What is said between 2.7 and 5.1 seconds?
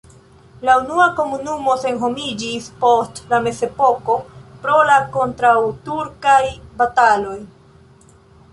post la mezepoko pro la